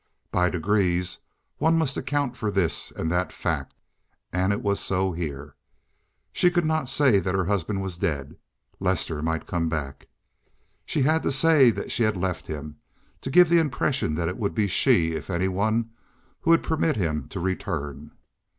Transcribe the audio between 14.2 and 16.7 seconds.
it would be she, if any one, who would